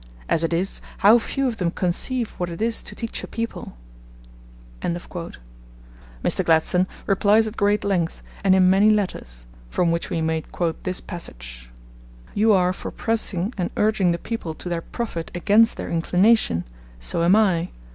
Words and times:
As 0.27 0.43
it 0.43 0.51
is, 0.51 0.81
how 1.05 1.19
few 1.19 1.47
of 1.47 1.57
them 1.57 1.69
conceive 1.69 2.29
what 2.39 2.49
it 2.49 2.59
is 2.59 2.81
to 2.81 2.95
teach 2.95 3.23
a 3.23 3.27
people'! 3.27 3.77
Mr. 4.81 5.37
Gladstone 6.43 6.87
replies 7.05 7.45
at 7.45 7.55
great 7.55 7.83
length, 7.83 8.23
and 8.43 8.55
in 8.55 8.67
many 8.67 8.89
letters, 8.89 9.45
from 9.69 9.91
which 9.91 10.09
we 10.09 10.19
may 10.19 10.41
quote 10.41 10.85
this 10.85 11.01
passage: 11.01 11.69
You 12.33 12.51
are 12.51 12.73
for 12.73 12.89
pressing 12.89 13.53
and 13.59 13.69
urging 13.77 14.11
the 14.11 14.17
people 14.17 14.55
to 14.55 14.69
their 14.69 14.81
profit 14.81 15.29
against 15.35 15.77
their 15.77 15.91
inclination: 15.91 16.63
so 16.99 17.21
am 17.21 17.35
I. 17.35 17.69